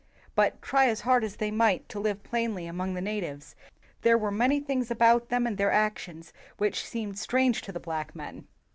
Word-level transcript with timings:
But, 0.33 0.63
try 0.63 0.87
as 0.87 1.01
hard 1.01 1.23
as 1.23 1.35
they 1.35 1.51
might 1.51 1.87
to 1.89 1.99
live 1.99 2.23
plainly 2.23 2.65
among 2.65 2.95
the 2.95 3.01
natives, 3.05 3.55
there 4.01 4.17
were 4.17 4.31
many 4.31 4.59
things 4.59 4.89
about 4.89 5.29
them 5.29 5.45
and 5.45 5.59
their 5.59 5.71
actions 5.71 6.33
which 6.57 6.83
seemed 6.83 7.19
strange 7.19 7.61
to 7.61 7.71
the 7.71 7.79
black 7.79 8.15
men. 8.15 8.47